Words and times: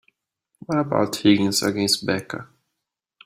What 0.65 0.79
about 0.79 1.15
Higgins 1.17 1.61
against 1.61 2.03
Becca? 2.07 2.47